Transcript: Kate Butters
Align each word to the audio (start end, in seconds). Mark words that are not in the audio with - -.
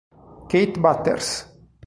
Kate 0.49 0.81
Butters 0.81 1.45